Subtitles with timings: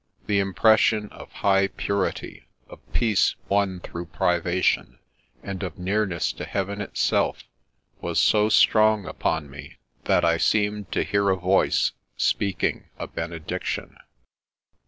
[0.25, 4.97] The impression of high purity, of peace won through privation,
[5.43, 7.43] and of nearness to Heaven itself,
[7.99, 13.95] was so strong upon me, that I seemed to hear a voice speaking a benediction.